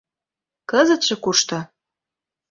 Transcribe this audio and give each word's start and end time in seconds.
Кызытше 0.69 1.15
кушто? 1.23 1.59